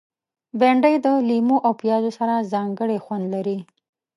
[0.59, 3.57] بېنډۍ د لیمو او پیاز سره ځانګړی خوند لري